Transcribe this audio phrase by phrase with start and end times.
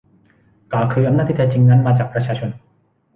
[0.71, 2.49] กล่าวคืออำนาจที่แท้จริงนั้นมาจากประชาชน